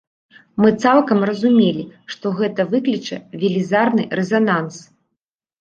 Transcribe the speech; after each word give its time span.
Мы 0.63 0.69
цалкам 0.85 1.19
разумелі, 1.31 1.83
што 2.13 2.25
гэта 2.39 2.61
выкліча 2.73 3.21
велізарны 3.45 4.03
рэзананс. 4.23 4.75